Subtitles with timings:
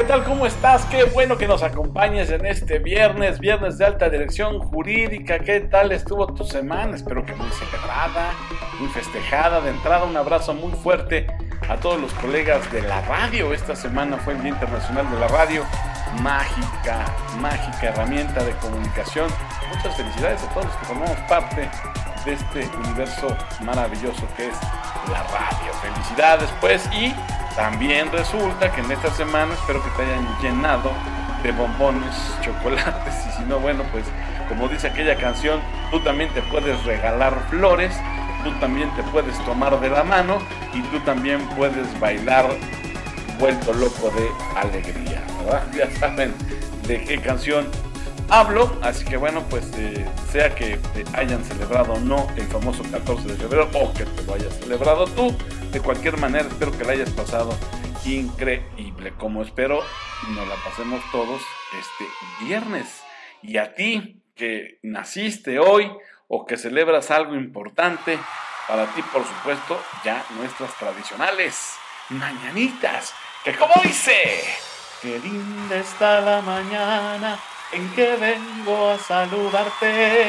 [0.00, 0.24] ¿qué tal?
[0.24, 0.86] ¿Cómo estás?
[0.86, 5.40] Qué bueno que nos acompañes en este viernes, viernes de alta dirección jurídica.
[5.40, 6.96] ¿Qué tal estuvo tu semana?
[6.96, 8.32] Espero que muy celebrada,
[8.78, 9.60] muy festejada.
[9.60, 11.26] De entrada, un abrazo muy fuerte
[11.68, 13.52] a todos los colegas de la radio.
[13.52, 15.66] Esta semana fue el Día Internacional de la Radio.
[16.22, 17.04] Mágica,
[17.38, 19.28] mágica herramienta de comunicación.
[19.68, 21.68] Muchas felicidades a todos los que formamos parte
[22.24, 24.56] de este universo maravilloso que es
[25.12, 25.72] la radio.
[25.82, 27.14] Felicidades pues y
[27.60, 30.92] también resulta que en esta semana espero que te hayan llenado
[31.42, 34.06] de bombones, chocolates y si no, bueno, pues
[34.48, 35.60] como dice aquella canción,
[35.90, 37.94] tú también te puedes regalar flores,
[38.44, 40.38] tú también te puedes tomar de la mano
[40.72, 42.46] y tú también puedes bailar
[43.38, 45.62] vuelto loco de alegría, ¿verdad?
[45.76, 46.34] Ya saben
[46.86, 47.68] de qué canción
[48.30, 52.82] hablo, así que bueno, pues eh, sea que te hayan celebrado o no el famoso
[52.90, 55.36] 14 de febrero o que te lo hayas celebrado tú,
[55.72, 57.56] de cualquier manera espero que la hayas pasado
[58.04, 59.82] increíble, como espero
[60.30, 61.40] nos la pasemos todos
[61.78, 62.04] este
[62.44, 63.02] viernes.
[63.42, 65.90] Y a ti que naciste hoy
[66.28, 68.18] o que celebras algo importante,
[68.66, 71.74] para ti por supuesto ya nuestras tradicionales
[72.10, 74.42] mañanitas, que como dice,
[75.02, 77.38] qué linda está la mañana
[77.72, 80.28] en que vengo a saludarte.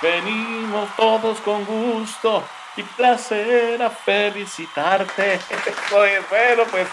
[0.00, 2.42] Venimos todos con gusto
[2.76, 5.38] y placer a felicitarte.
[5.90, 6.88] Pues bueno, pues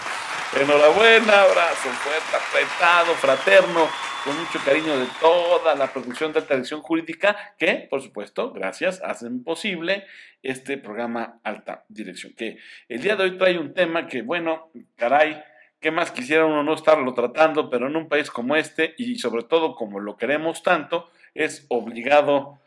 [0.60, 3.88] enhorabuena, abrazo fuerte, apretado, fraterno,
[4.24, 9.00] con mucho cariño de toda la producción de Alta Dirección Jurídica, que, por supuesto, gracias,
[9.02, 10.04] hacen posible
[10.42, 12.34] este programa Alta Dirección.
[12.34, 15.42] Que el día de hoy trae un tema que, bueno, caray,
[15.80, 17.70] ¿Qué más quisiera uno no estarlo tratando?
[17.70, 22.60] Pero en un país como este, y sobre todo como lo queremos tanto, es obligado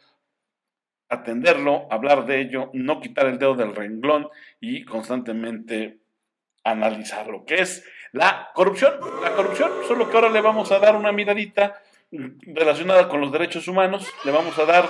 [1.10, 6.00] atenderlo, hablar de ello, no quitar el dedo del renglón y constantemente
[6.64, 8.94] analizar lo que es la corrupción.
[9.22, 11.82] La corrupción, solo que ahora le vamos a dar una miradita
[12.12, 14.90] relacionada con los derechos humanos, le vamos a dar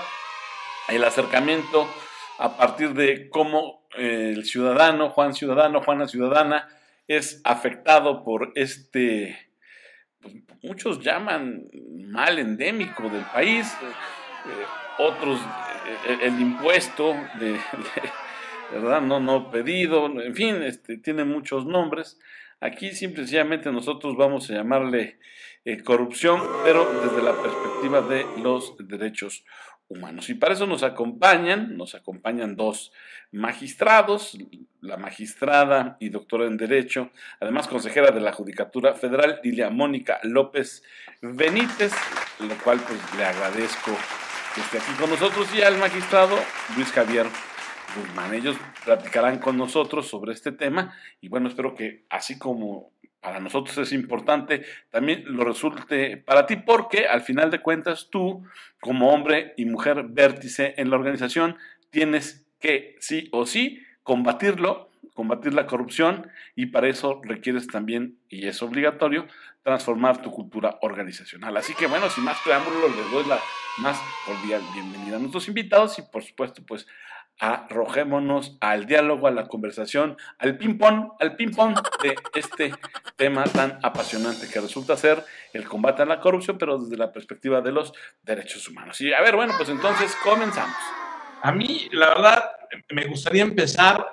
[0.90, 1.88] el acercamiento
[2.38, 6.68] a partir de cómo el ciudadano, Juan Ciudadano, Juana Ciudadana,
[7.08, 9.38] es afectado por este,
[10.22, 11.68] pues, muchos llaman
[12.08, 14.66] mal endémico del país, eh,
[14.98, 15.40] otros
[16.08, 17.60] eh, el, impuesto de,
[18.72, 22.20] verdad no no pedido, en fin, este tiene muchos nombres.
[22.60, 25.20] Aquí simplemente nosotros vamos a llamarle
[25.66, 29.44] eh, corrupción, pero desde la perspectiva de los derechos
[29.88, 30.30] humanos.
[30.30, 32.92] Y para eso nos acompañan, nos acompañan dos
[33.32, 34.38] magistrados,
[34.82, 40.84] la magistrada y doctora en Derecho, además consejera de la Judicatura Federal, Lilia Mónica López
[41.22, 41.94] Benítez,
[42.40, 43.92] lo cual pues le agradezco
[44.54, 46.38] que esté aquí con nosotros, y al magistrado
[46.76, 47.26] Luis Javier
[47.96, 48.34] Guzmán.
[48.34, 48.56] Ellos
[48.86, 53.94] platicarán con nosotros sobre este tema y bueno, espero que así como para nosotros es
[53.94, 58.44] importante, también lo resulte para ti, porque al final de cuentas tú,
[58.82, 61.58] como hombre y mujer vértice en la organización,
[61.90, 68.48] tienes que sí o sí combatirlo, combatir la corrupción y para eso requieres también, y
[68.48, 69.28] es obligatorio,
[69.64, 71.56] transformar tu cultura organizacional.
[71.58, 73.40] Así que bueno, sin más preámbulos, les doy la
[73.80, 76.86] más cordial bienvenida a nuestros invitados y por supuesto pues
[77.40, 82.74] arrojémonos al diálogo, a la conversación, al ping-pong, al ping-pong de este
[83.16, 87.62] tema tan apasionante que resulta ser el combate a la corrupción, pero desde la perspectiva
[87.62, 89.02] de los derechos humanos.
[89.02, 90.76] Y a ver, bueno, pues entonces comenzamos.
[91.42, 92.52] A mí, la verdad,
[92.90, 94.06] me gustaría empezar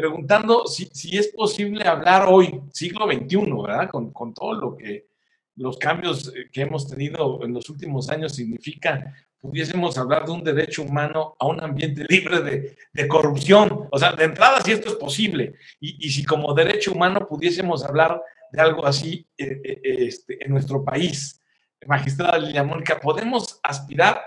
[0.00, 3.90] preguntando si, si es posible hablar hoy, siglo XXI, ¿verdad?
[3.90, 5.08] Con, con todo lo que
[5.56, 10.82] los cambios que hemos tenido en los últimos años significa pudiésemos hablar de un derecho
[10.82, 13.88] humano a un ambiente libre de, de corrupción.
[13.90, 17.84] O sea, de entrada, si esto es posible, y, y, si como derecho humano pudiésemos
[17.84, 18.22] hablar
[18.52, 21.42] de algo así eh, eh, este, en nuestro país,
[21.86, 24.22] magistrada Lilia Mónica, ¿podemos aspirar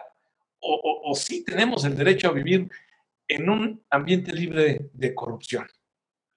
[0.60, 2.70] o, o, o, sí tenemos el derecho a vivir
[3.28, 5.66] en un ambiente libre de, de corrupción?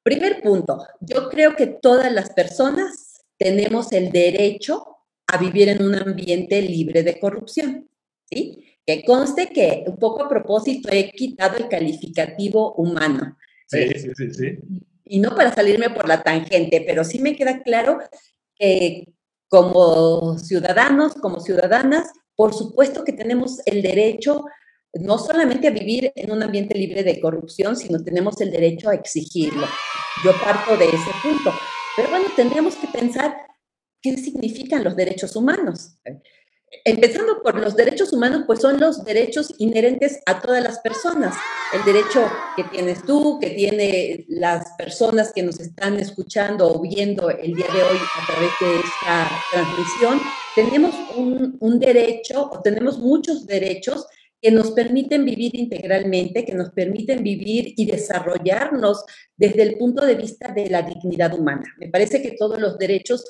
[0.03, 4.97] Primer punto, yo creo que todas las personas tenemos el derecho
[5.27, 7.89] a vivir en un ambiente libre de corrupción.
[8.31, 8.65] ¿sí?
[8.87, 13.37] Que conste que un poco a propósito he quitado el calificativo humano.
[13.67, 14.59] Sí, sí, sí, sí.
[15.05, 17.99] Y no para salirme por la tangente, pero sí me queda claro
[18.55, 19.13] que
[19.49, 24.45] como ciudadanos, como ciudadanas, por supuesto que tenemos el derecho
[24.95, 28.95] no solamente a vivir en un ambiente libre de corrupción, sino tenemos el derecho a
[28.95, 29.67] exigirlo.
[30.25, 31.53] Yo parto de ese punto.
[31.97, 33.37] Pero bueno, tendríamos que pensar
[34.03, 35.97] qué significan los derechos humanos.
[36.85, 41.35] empezando por los derechos humanos, pues son los derechos inherentes a todas las personas.
[41.73, 47.31] El derecho que tienes tú, que tiene las personas que nos están escuchando o viendo
[47.31, 50.21] el día de hoy a través de esta transmisión,
[50.55, 54.07] tenemos un, un derecho o tenemos muchos derechos
[54.41, 59.05] que nos permiten vivir integralmente, que nos permiten vivir y desarrollarnos
[59.37, 61.65] desde el punto de vista de la dignidad humana.
[61.79, 63.25] Me parece que todos los derechos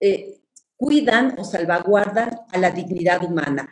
[0.00, 0.40] eh,
[0.76, 3.68] cuidan o salvaguardan a la dignidad humana.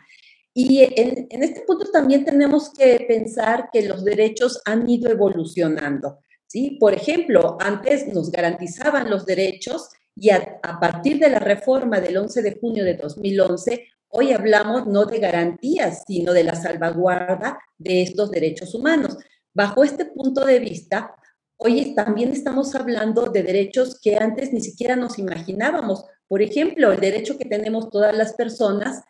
[0.53, 6.19] Y en, este punto también tenemos que pensar que los derechos han ido evolucionando.
[6.47, 6.77] ¿sí?
[6.79, 12.41] Por ejemplo, antes nos garantizaban los derechos y a, partir de la reforma del 11
[12.41, 18.31] de junio de 2011, hoy hablamos no de garantías, sino de la salvaguarda de estos
[18.31, 19.17] derechos humanos.
[19.53, 21.15] Bajo este punto de vista,
[21.57, 26.99] hoy también estamos hablando de derechos que antes ni siquiera nos imaginábamos, por ejemplo, el
[26.99, 29.01] derecho que tenemos todas las personas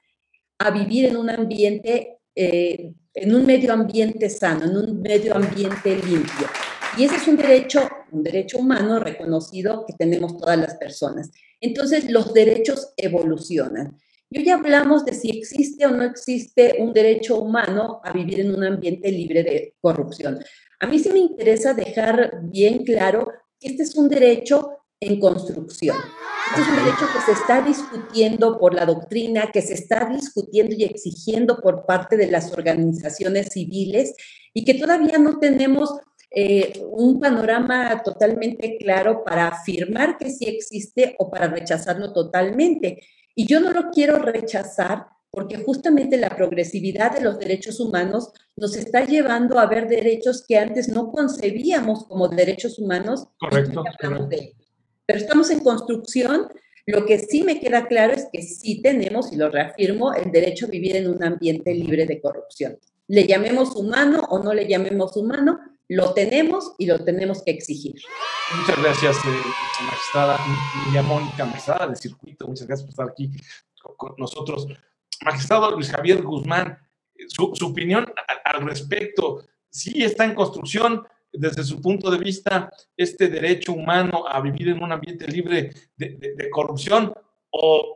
[0.58, 5.96] a vivir en un ambiente, eh, en un medio ambiente sano, en un medio ambiente
[5.96, 6.48] limpio.
[6.98, 11.30] Y ese es un derecho, un derecho humano reconocido que tenemos todas las personas.
[11.62, 13.98] Entonces, los derechos evolucionan.
[14.32, 18.54] Y hoy hablamos de si existe o no existe un derecho humano a vivir en
[18.54, 20.38] un ambiente libre de corrupción.
[20.80, 23.28] A mí sí me interesa dejar bien claro
[23.60, 25.98] que este es un derecho en construcción.
[26.50, 30.76] Este es un derecho que se está discutiendo por la doctrina, que se está discutiendo
[30.76, 34.14] y exigiendo por parte de las organizaciones civiles
[34.54, 35.90] y que todavía no tenemos
[36.30, 43.02] eh, un panorama totalmente claro para afirmar que sí existe o para rechazarlo totalmente.
[43.40, 48.76] Y yo no lo quiero rechazar porque justamente la progresividad de los derechos humanos nos
[48.76, 53.30] está llevando a ver derechos que antes no concebíamos como derechos humanos.
[53.40, 53.82] Correcto.
[54.02, 54.28] correcto
[55.06, 56.50] pero estamos en construcción.
[56.86, 60.66] Lo que sí me queda claro es que sí tenemos, y lo reafirmo, el derecho
[60.66, 62.78] a vivir en un ambiente libre de corrupción.
[63.08, 67.96] Le llamemos humano o no le llamemos humano, lo tenemos y lo tenemos que exigir.
[68.56, 70.40] Muchas gracias, eh, magistrada
[70.86, 72.48] Lilia Mónica Mesada del Circuito.
[72.48, 73.32] Muchas gracias por estar aquí
[73.98, 74.68] con nosotros.
[75.26, 76.78] Magistrado Luis Javier Guzmán,
[77.28, 78.06] su, su opinión
[78.46, 84.42] al, respecto, sí está en construcción, desde su punto de vista este derecho humano a
[84.42, 87.14] vivir en un ambiente libre de, de, de corrupción
[87.52, 87.96] o,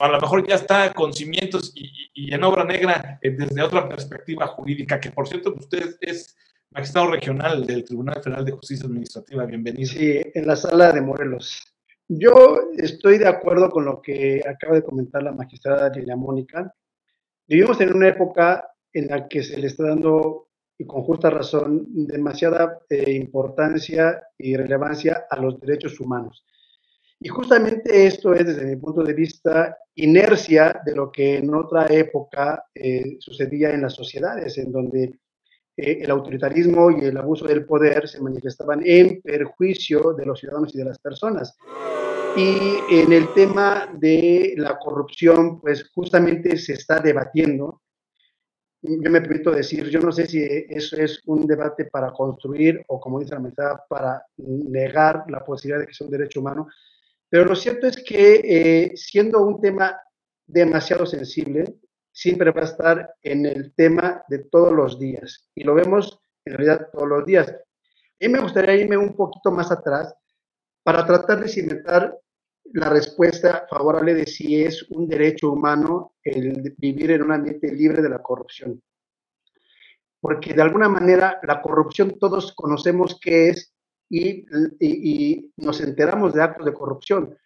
[0.00, 3.86] a lo mejor ya está con cimientos y, y, en obra negra eh, desde otra
[3.86, 6.34] perspectiva jurídica, que por cierto usted es
[6.72, 9.44] magistrado regional del Tribunal Federal de Justicia Administrativa.
[9.44, 9.90] Bienvenido.
[9.90, 11.60] Sí, en la sala de Morelos.
[12.08, 16.74] Yo estoy de acuerdo con lo que acaba de comentar la magistrada Lilia Mónica.
[17.46, 20.48] Vivimos en una época en la que se le está dando
[20.78, 26.44] y con justa razón, demasiada eh, importancia y relevancia a los derechos humanos.
[27.20, 31.86] Y justamente esto es, desde mi punto de vista, inercia de lo que en otra
[31.86, 35.20] época eh, sucedía en las sociedades, en donde
[35.76, 40.74] eh, el autoritarismo y el abuso del poder se manifestaban en perjuicio de los ciudadanos
[40.74, 41.56] y de las personas.
[42.36, 47.82] Y en el tema de la corrupción, pues justamente se está debatiendo
[48.82, 53.00] yo me permito decir, yo no sé si eso es un debate para construir o,
[53.00, 56.66] como dice la mitad, para negar la posibilidad de que sea un derecho humano,
[57.28, 59.96] pero lo cierto es que eh, siendo un tema
[60.44, 61.76] demasiado sensible,
[62.12, 66.54] siempre va a estar en el tema de todos los días, y lo vemos en
[66.54, 67.48] realidad todos los días.
[67.48, 70.14] A mí me gustaría irme un poquito más atrás
[70.82, 72.18] para tratar de cimentar
[72.64, 78.02] la respuesta favorable de si es un derecho humano el vivir en un ambiente libre
[78.02, 78.82] de la corrupción.
[80.20, 83.74] Porque de alguna manera la corrupción todos conocemos qué es
[84.08, 84.44] y,
[84.78, 87.36] y, y nos enteramos de actos de corrupción,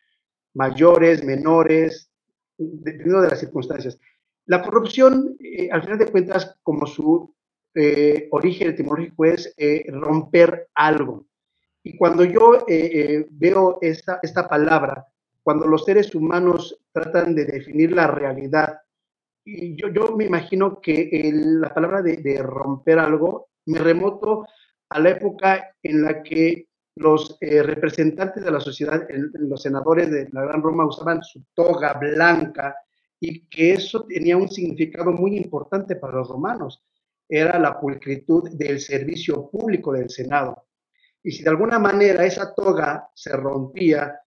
[0.54, 2.10] mayores, menores,
[2.58, 3.98] dependiendo de las circunstancias.
[4.46, 7.34] La corrupción, eh, al final de cuentas, como su
[7.74, 11.26] eh, origen etimológico es eh, romper algo.
[11.82, 12.64] Y cuando yo
[13.30, 15.06] veo esta, palabra,
[15.42, 18.80] cuando los seres humanos tratan de definir la realidad.
[19.44, 24.46] Y yo, me imagino que la palabra de, romper algo me remoto
[24.88, 30.28] a la época en la que los eh, representantes de la sociedad, los senadores de
[30.32, 32.74] la Gran Roma usaban su toga blanca
[33.20, 36.84] y que eso tenía un significado muy importante para los romanos.
[37.28, 40.66] Era la pulcritud del servicio público del Senado.
[41.22, 44.20] Y si de alguna manera esa toga se rompía,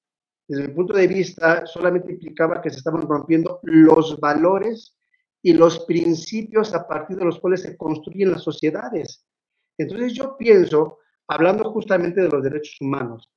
[0.49, 4.97] desde mi punto de vista, solamente implicaba que se estaban rompiendo los valores
[5.43, 9.25] y los principios a partir de los cuales se construyen las sociedades.
[9.77, 13.31] Entonces yo pienso, hablando justamente de los derechos humanos,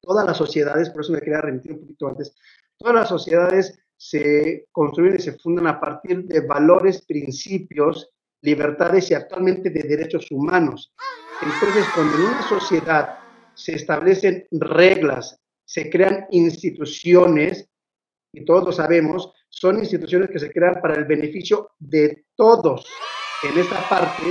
[0.00, 2.34] todas las sociedades, por eso me quería remitir un poquito antes,
[2.76, 8.10] todas las sociedades se construyen y se fundan a partir de valores, principios,
[8.42, 10.92] libertades y actualmente de derechos humanos.
[11.42, 13.18] Entonces, cuando en una sociedad
[13.54, 17.68] se establecen reglas, se crean instituciones,
[18.32, 22.86] y todos lo sabemos, son instituciones que se crean para el beneficio de todos.
[23.42, 24.22] En esta parte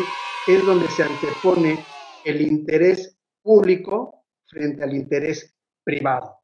[0.47, 1.83] es donde se antepone
[2.25, 6.39] el interés público frente al interés privado.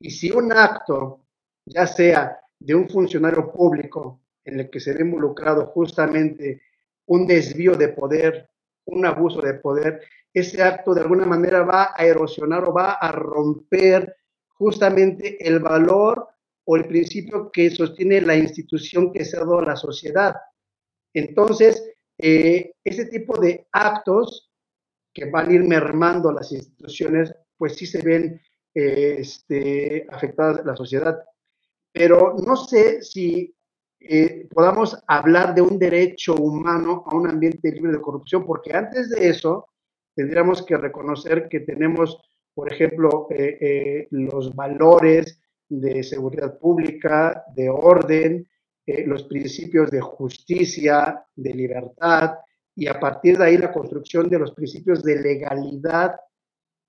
[0.00, 1.23] Y si un acto,
[1.66, 6.62] ya sea de un funcionario público en el que se ve involucrado justamente
[7.06, 8.50] un desvío de poder,
[8.86, 10.02] un abuso de poder,
[10.32, 14.16] ese acto de alguna manera va a erosionar o va a romper
[14.48, 16.28] justamente el valor
[16.64, 20.34] o el principio que sostiene la institución que se ha dado a la sociedad.
[21.12, 24.50] Entonces, eh, ese tipo de actos
[25.12, 28.40] que van a ir mermando las instituciones, pues sí se ven
[28.74, 31.22] eh, este, afectadas la sociedad.
[31.94, 33.54] Pero no sé si
[34.00, 39.10] eh, podamos hablar de un derecho humano a un ambiente libre de corrupción, porque antes
[39.10, 39.68] de eso
[40.14, 42.20] tendríamos que reconocer que tenemos,
[42.52, 43.28] por ejemplo,
[44.10, 48.46] los valores de seguridad pública, de orden,
[48.86, 52.38] eh, los principios de justicia, de libertad,
[52.76, 56.16] y a partir de ahí la construcción de los principios de legalidad,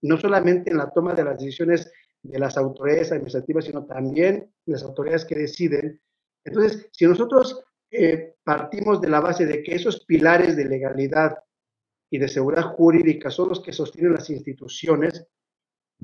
[0.02, 1.92] no solamente en la toma de las decisiones
[2.28, 6.02] de las autoridades administrativas, sino también las autoridades que deciden.
[6.44, 11.38] Entonces, si nosotros eh, partimos de la base de que esos pilares de legalidad
[12.10, 15.26] y de seguridad jurídica son los que sostienen las instituciones,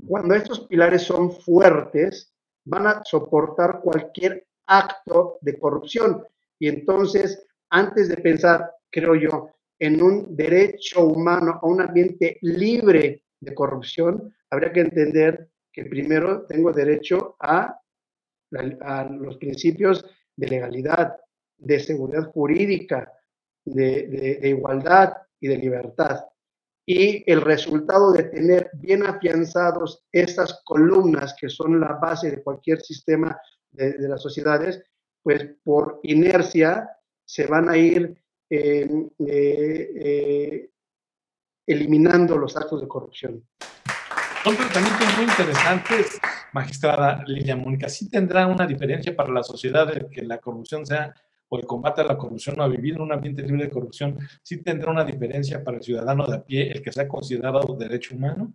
[0.08, 2.34] cuando estos pilares son fuertes,
[2.66, 6.24] van a soportar cualquier acto de corrupción.
[6.60, 9.50] Y entonces, antes de pensar, creo yo,
[9.80, 16.46] en un derecho humano a un ambiente libre de corrupción, habría que entender que primero
[16.46, 17.78] tengo derecho a,
[18.52, 21.16] los principios de legalidad,
[21.58, 23.12] de seguridad jurídica,
[23.64, 26.26] de igualdad y de libertad
[26.86, 32.82] y el resultado de tener bien afianzados estas columnas que son la base de cualquier
[32.82, 33.40] sistema
[33.72, 34.84] de, las sociedades,
[35.24, 36.90] pues por inercia
[37.24, 40.70] se van a ir eh, eh,
[41.66, 43.48] eliminando los actos de corrupción.
[44.44, 46.20] Son tratamientos muy interesantes,
[46.52, 47.88] magistrada Lilia Mónica.
[47.90, 51.14] ¿Sí tendrá una diferencia para la sociedad de que la corrupción sea
[51.48, 54.18] o el combate a la corrupción o a vivir en un ambiente libre de corrupción,
[54.42, 58.16] sí tendrá una diferencia para el ciudadano de a pie, el que sea considerado derecho
[58.16, 58.54] humano?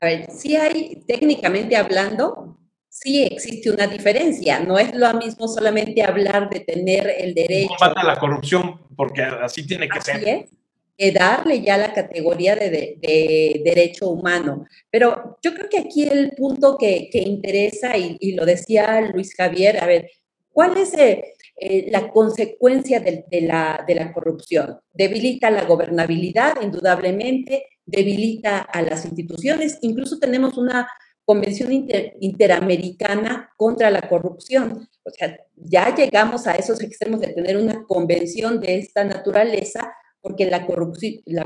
[0.00, 4.60] A ver, sí hay, técnicamente hablando, sí existe una diferencia.
[4.60, 7.74] No es lo mismo solamente hablar de tener el derecho.
[7.78, 10.26] Combate a la corrupción, porque así tiene que ser.
[10.26, 10.50] Es,
[10.98, 12.98] que darle ya la categoría de,
[13.64, 14.66] derecho humano.
[14.90, 19.82] Pero yo creo que aquí el punto que, interesa, y, y, lo decía Luis Javier,
[19.82, 20.10] a ver,
[20.52, 21.22] ¿cuál es el
[21.60, 24.78] eh, la consecuencia de, la, de, la, corrupción.
[24.92, 29.78] Debilita la gobernabilidad, indudablemente, debilita a las instituciones.
[29.80, 30.88] Incluso tenemos una
[31.24, 31.72] convención
[32.20, 34.88] interamericana contra la corrupción.
[35.02, 39.92] O sea, ya llegamos a esos extremos de tener una convención de esta naturaleza
[40.28, 40.66] porque la,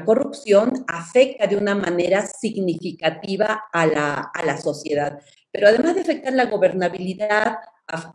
[0.04, 5.20] corrupción afecta de una manera significativa a la, a la sociedad.
[5.52, 7.58] Pero además de afectar la gobernabilidad,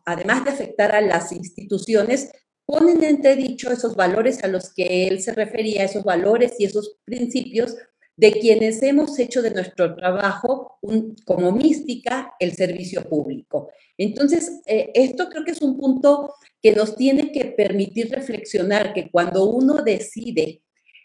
[0.03, 2.31] además de afectar a las instituciones,
[2.65, 7.77] ponen entredicho esos valores a los que él se refería, esos valores y esos principios
[8.17, 10.79] de quienes hemos hecho de nuestro trabajo
[11.23, 13.69] como mística el servicio público.
[13.97, 19.09] Entonces, eh, esto creo que es un punto que nos tiene que permitir reflexionar que
[19.11, 20.63] cuando uno decide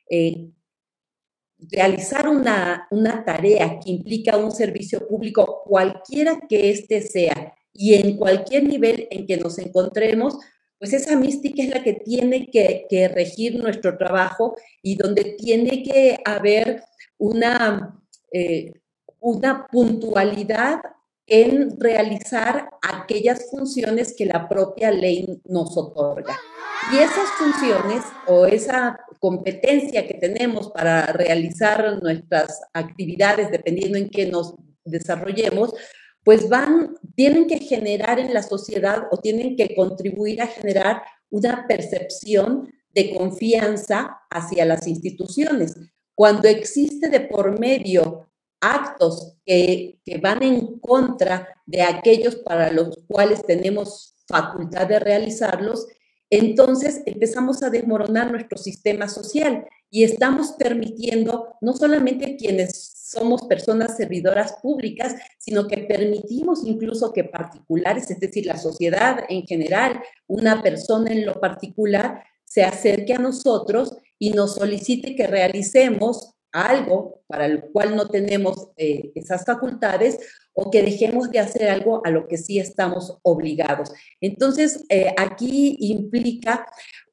[0.09, 0.49] eh,
[1.71, 8.17] realizar una, una tarea que implica un servicio público, cualquiera que éste sea, y en
[8.17, 10.39] cualquier nivel en que nos encontremos,
[10.83, 16.19] pues esa mística es la que tiene que, regir nuestro trabajo y donde tiene que
[16.25, 16.83] haber
[17.23, 18.03] una,
[18.33, 18.81] eh,
[19.21, 20.81] una puntualidad
[21.25, 26.37] en realizar aquellas funciones que la propia ley nos otorga.
[26.93, 34.27] Y esas funciones o esa competencia que tenemos para realizar nuestras actividades, dependiendo en qué
[34.27, 35.75] nos desarrollemos,
[36.25, 41.67] pues van, tienen que generar en la sociedad o tienen que contribuir a generar una
[41.69, 45.77] percepción de confianza hacia las instituciones.
[46.15, 48.29] Cuando existe de por medio
[48.61, 55.87] actos que, que van en contra de aquellos para los cuales tenemos facultad de realizarlos,
[56.31, 63.99] entonces empezamos a desmoronar nuestro sistema social y estamos permitiendo no solamente quienes somos personas
[63.99, 70.63] servidoras públicas, sino que permitimos incluso que particulares, es decir, la sociedad en general, una
[70.63, 77.45] persona en lo particular, se acerque a nosotros y nos solicite que realicemos algo para
[77.45, 80.17] el cual no tenemos eh, esas facultades
[80.53, 83.91] o que dejemos de hacer algo a lo que sí estamos obligados.
[84.21, 86.65] Entonces, eh, aquí implica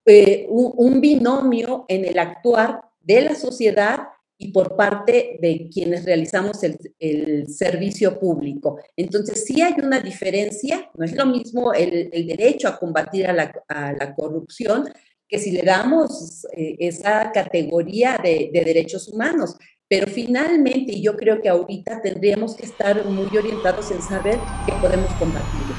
[0.05, 4.01] eh, un, binomio en el actuar de la sociedad
[4.37, 8.79] y por parte de quienes realizamos el, servicio público.
[8.95, 13.51] Entonces, sí hay una diferencia, no es lo mismo el, derecho a combatir a la,
[13.67, 14.85] a la corrupción
[15.29, 19.55] que si le damos eh, esa categoría de, derechos humanos.
[19.87, 24.71] Pero finalmente, y yo creo que ahorita tendríamos que estar muy orientados en saber que
[24.73, 25.75] podemos combatirlo.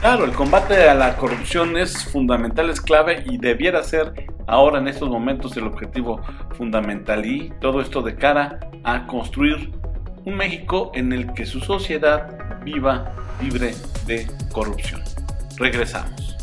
[0.00, 4.12] Claro, el combate a la corrupción es fundamental, es clave y debiera ser
[4.46, 6.20] ahora en estos momentos el objetivo
[6.56, 9.72] fundamental y todo esto de cara a construir
[10.24, 13.74] un México en el que su sociedad viva libre
[14.06, 15.02] de corrupción.
[15.56, 16.35] Regresamos.